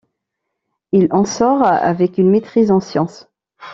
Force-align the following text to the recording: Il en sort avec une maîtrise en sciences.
Il 0.93 1.09
en 1.13 1.25
sort 1.25 1.61
avec 1.61 2.17
une 2.17 2.31
maîtrise 2.31 2.71
en 2.71 2.79
sciences. 2.79 3.29